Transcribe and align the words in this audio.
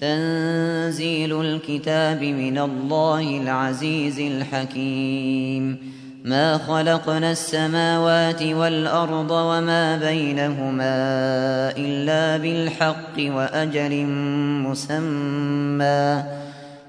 تنزيل 0.00 1.40
الكتاب 1.40 2.22
من 2.22 2.58
الله 2.58 3.42
العزيز 3.42 4.20
الحكيم. 4.20 5.92
ما 6.24 6.58
خلقنا 6.58 7.30
السماوات 7.30 8.42
والأرض 8.42 9.30
وما 9.30 9.96
بينهما 9.96 10.94
إلا 11.76 12.36
بالحق 12.36 13.14
وأجل 13.18 14.06
مسمى. 14.66 16.45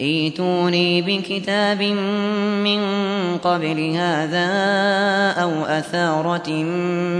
ايتوني 0.00 1.02
بكتاب 1.02 1.82
من 2.62 2.80
قبل 3.38 3.94
هذا 3.96 4.50
أو 5.42 5.64
أثارة 5.64 6.50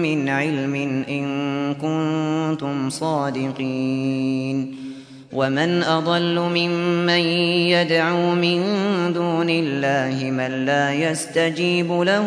من 0.02 0.28
علم 0.28 0.74
إن 1.08 1.74
كنتم 1.74 2.90
صادقين. 2.90 4.82
ومن 5.32 5.82
أضل 5.82 6.40
ممن 6.40 7.24
يدعو 7.72 8.34
من 8.34 8.62
دون 9.12 9.50
الله 9.50 10.30
من 10.30 10.66
لا 10.66 10.94
يستجيب 10.94 11.92
له 11.92 12.26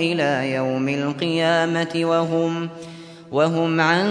إلى 0.00 0.52
يوم 0.54 0.88
القيامة 0.88 1.88
وهم 1.96 2.68
وهم 3.32 3.80
عن 3.80 4.06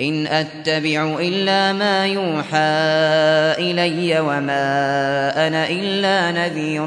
إن 0.00 0.26
أتبع 0.26 1.16
إلا 1.20 1.72
ما 1.72 2.06
يوحى 2.06 2.56
إلي 3.58 4.20
وما 4.20 5.46
أنا 5.46 5.70
إلا 5.70 6.30
نذير 6.30 6.86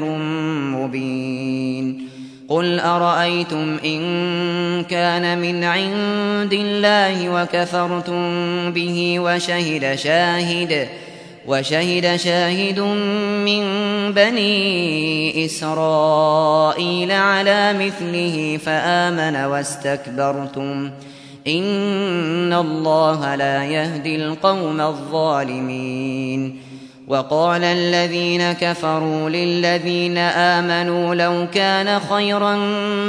مبين. 0.76 2.08
قل 2.48 2.80
أرأيتم 2.80 3.78
إن 3.84 4.00
كان 4.84 5.38
من 5.38 5.64
عند 5.64 6.52
الله 6.52 7.42
وكفرتم 7.42 8.22
به 8.72 9.20
وشهد 9.20 9.94
شاهد 9.94 10.88
وشهد 11.46 12.16
شاهد 12.16 12.80
من 13.46 13.62
بني 14.12 15.44
إسرائيل 15.44 17.12
على 17.12 17.72
مثله 17.72 18.58
فآمن 18.64 19.36
واستكبرتم. 19.36 20.90
إن 21.46 22.52
الله 22.52 23.34
لا 23.34 23.64
يهدي 23.64 24.16
القوم 24.16 24.80
الظالمين 24.80 26.60
وقال 27.08 27.64
الذين 27.64 28.52
كفروا 28.52 29.30
للذين 29.30 30.18
آمنوا 30.18 31.14
لو 31.14 31.46
كان 31.54 32.00
خيرا 32.00 32.56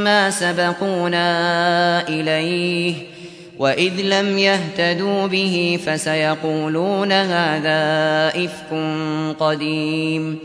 ما 0.04 0.30
سبقونا 0.30 1.28
إليه 2.08 2.94
وإذ 3.60 4.02
لم 4.02 4.38
يهتدوا 4.38 5.28
به 5.28 5.80
فسيقولون 5.86 7.12
هذا 7.12 8.28
إفك 8.46 8.74
قديم 9.40 10.40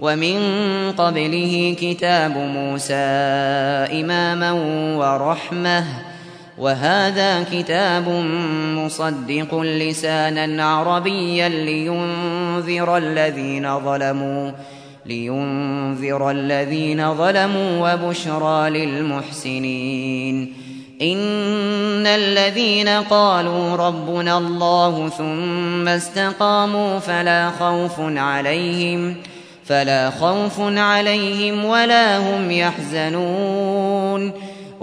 ومن 0.00 0.38
قبله 0.98 1.76
كتاب 1.80 2.36
موسى 2.36 2.94
إماما 4.00 4.52
ورحمة 4.96 5.84
وهذا 6.58 7.42
كتاب 7.52 8.08
مصدق 8.76 9.60
لسانا 9.60 10.64
عربيا 10.64 11.48
لينذر 11.48 12.96
الذين 12.96 13.80
ظلموا 13.80 14.50
لينذر 15.06 16.30
الذين 16.30 17.14
ظلموا 17.14 17.94
وبشرى 17.94 18.70
للمحسنين. 18.70 20.54
إن 21.02 22.06
الذين 22.06 22.88
قالوا 22.88 23.76
ربنا 23.76 24.38
الله 24.38 25.08
ثم 25.08 25.88
استقاموا 25.88 26.98
فلا 26.98 27.50
خوف 27.50 28.00
عليهم 28.00 29.16
فلا 29.64 30.10
خوف 30.10 30.60
عليهم 30.60 31.64
ولا 31.64 32.18
هم 32.18 32.50
يحزنون. 32.50 34.32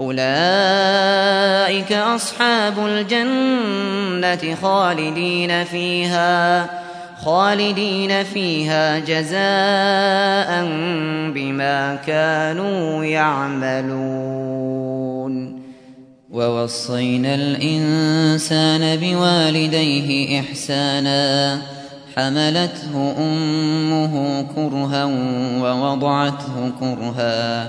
أولئك 0.00 1.92
أصحاب 1.92 2.86
الجنة 2.86 4.54
خالدين 4.62 5.64
فيها 5.64 6.66
خالدين 7.24 8.24
فيها 8.24 8.98
جزاء 8.98 10.64
بما 11.34 11.98
كانوا 12.06 13.04
يعملون. 13.04 14.56
ووصينا 16.30 17.34
الإنسان 17.34 18.96
بوالديه 18.96 20.40
إحسانا 20.40 21.58
حملته 22.16 23.14
أمه 23.18 24.42
كرها 24.56 25.04
ووضعته 25.60 26.72
كرها. 26.80 27.68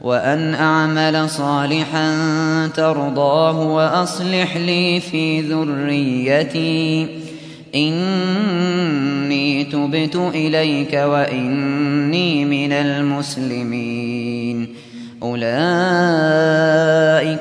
وأن 0.00 0.54
أعمل 0.54 1.30
صالحا 1.30 2.16
ترضاه 2.76 3.60
وأصلح 3.60 4.56
لي 4.56 5.00
في 5.00 5.40
ذريتي. 5.40 7.06
إني 7.74 9.64
تبت 9.64 10.16
إليك 10.16 10.92
وإني 10.92 12.44
من 12.44 12.72
المسلمين. 12.72 14.68
أولئك 15.22 15.40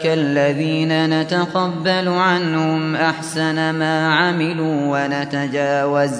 الذين 0.05 1.21
نتقبل 1.21 2.07
عنهم 2.07 2.95
أحسن 2.95 3.69
ما 3.69 4.13
عملوا 4.13 5.05
ونتجاوز. 5.05 6.19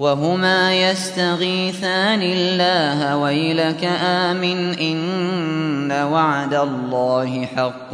وهما 0.00 0.74
يستغيثان 0.74 2.22
الله 2.22 3.16
ويلك 3.16 3.84
آمن 4.00 4.78
إن 4.78 5.92
وعد 5.92 6.54
الله 6.54 7.46
حق 7.56 7.90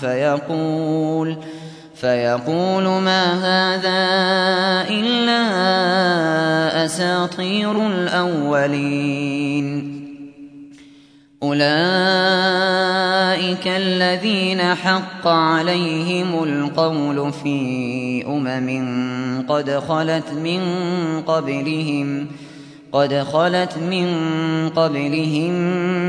فيقول 0.00 1.36
فيقول 1.94 2.82
ما 2.82 3.24
هذا 3.46 4.00
إلا 4.90 5.40
أساطير 6.84 7.86
الأولين. 7.86 9.79
أولئك 11.42 11.60
الذين 13.66 14.74
حق 14.74 15.26
عليهم 15.26 16.42
القول 16.44 17.32
في 17.32 18.24
أمم 18.26 19.46
قد 19.48 19.70
خلت 19.70 20.32
من 20.44 20.60
قبلهم 21.26 22.26
قد 22.92 23.14
خلت 23.14 23.78
من 23.90 24.08
قبلهم 24.68 25.52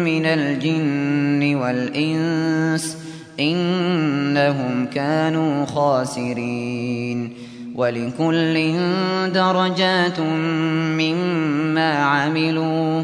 من 0.04 0.26
الجن 0.26 1.56
والإنس 1.56 2.98
إنهم 3.40 4.86
كانوا 4.86 5.66
خاسرين. 5.66 7.34
ولكل 7.76 8.74
درجات 9.34 10.20
مما 11.00 11.94
عملوا. 11.94 13.04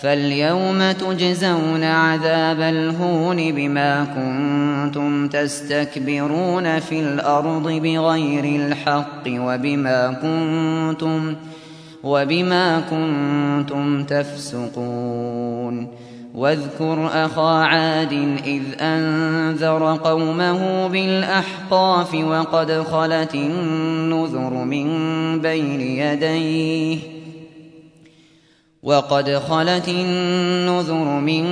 فاليوم 0.00 0.92
تجزون 0.92 1.84
عذاب 1.84 2.60
الهون 2.60 3.52
بما 3.52 4.04
كنتم 4.04 5.28
تستكبرون 5.28 6.78
في 6.80 7.00
الأرض 7.00 7.70
بغير 7.70 8.44
الحق 8.44 9.26
وبما 9.28 10.12
كنتم 10.22 11.34
وبما 12.02 12.80
كنتم 12.80 14.04
تفسقون. 14.04 15.88
واذكر 16.34 17.10
أخا 17.12 17.64
عاد 17.64 18.12
إذ 18.46 18.62
أنذر 18.80 19.98
قومه 20.04 20.88
بالأحقاف 20.88 22.14
وقد 22.14 22.72
خلت 22.72 23.34
النذر 23.34 24.50
من 24.50 24.88
بين 25.40 25.80
يديه. 25.80 27.13
وقد 28.84 29.42
خلت 29.48 29.88
النذر 29.88 31.04
من 31.04 31.44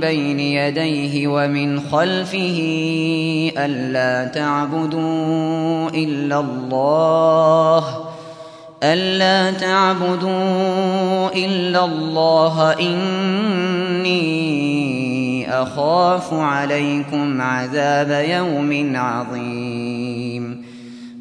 بين 0.00 0.40
يديه 0.40 1.28
ومن 1.28 1.80
خلفه 1.80 2.58
ألا 3.58 4.30
تعبدوا 4.32 5.88
إلا 5.88 6.40
الله 6.40 7.84
ألا 8.82 9.50
تعبدوا 9.50 11.28
إلا 11.34 11.84
الله 11.84 12.72
إني 12.72 14.20
أخاف 15.62 16.34
عليكم 16.34 17.40
عذاب 17.40 18.24
يوم 18.28 18.96
عظيم 18.96 19.89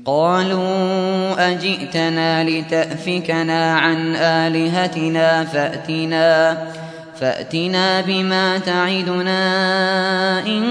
قالوا 0.09 1.51
أجئتنا 1.51 2.43
لتأفكنا 2.43 3.73
عن 3.77 4.15
آلهتنا 4.15 5.43
فأتنا 5.43 6.57
فأتنا 7.19 8.01
بما 8.01 8.57
تعدنا 8.57 9.39
إن 10.47 10.63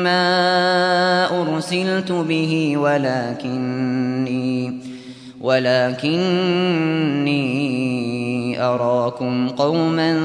ما 0.03 1.41
أرسلت 1.41 2.11
به 2.11 2.77
ولكني 2.77 4.03
ولكني 5.43 7.33
أراكم 8.61 9.49
قوما 9.49 10.17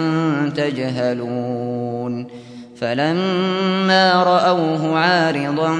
تجهلون. 0.57 2.27
فلما 2.81 4.23
رأوه 4.23 4.99
عارضا 4.99 5.71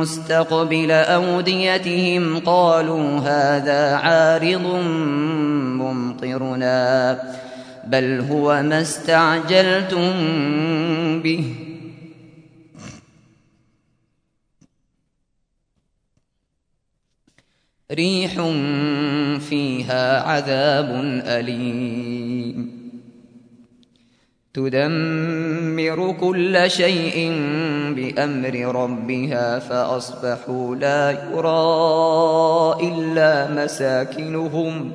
مستقبل 0.00 0.90
أوديتهم 0.90 2.38
قالوا 2.38 3.18
هذا 3.18 3.96
عارض 3.96 4.66
ممطرنا 5.80 7.18
بل 7.86 8.24
هو 8.30 8.62
ما 8.62 8.80
استعجلتم 8.80 10.12
به. 11.22 11.69
ريح 17.92 18.32
فيها 19.38 20.22
عذاب 20.22 20.90
أليم. 21.26 22.80
تدمر 24.54 26.16
كل 26.20 26.70
شيء 26.70 27.32
بأمر 27.96 28.82
ربها 28.82 29.58
فأصبحوا 29.58 30.76
لا 30.76 31.10
يرى 31.10 32.88
إلا 32.88 33.64
مساكنهم. 33.64 34.92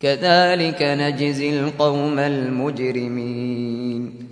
كذلك 0.00 0.82
نجزي 0.82 1.60
القوم 1.60 2.18
المجرمين. 2.18 4.31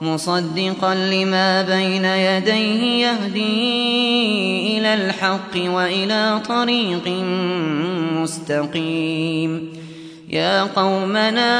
مصدقا 0.00 0.94
لما 0.94 1.62
بين 1.62 2.04
يديه 2.04 3.06
يهدي 3.06 4.78
إلى 4.78 4.94
الحق 4.94 5.56
وإلى 5.56 6.40
طريق 6.48 7.08
مستقيم. 8.22 9.72
يا 10.28 10.62
قومنا 10.62 11.52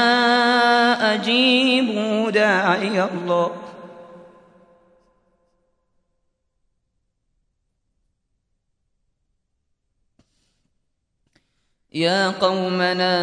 أجيبوا 1.13 2.31
داعي 2.31 3.03
الله. 3.03 3.51
يا 11.93 12.29
قومنا 12.29 13.15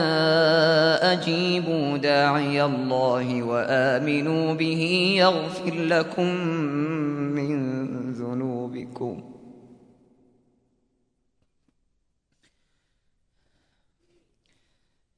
أجيبوا 1.13 1.97
داعي 1.97 2.65
الله 2.65 3.43
وآمنوا 3.43 4.55
به 4.55 5.15
يغفر 5.19 5.75
لكم 5.75 6.35
من 7.35 8.13
ذنوبكم. 8.13 9.36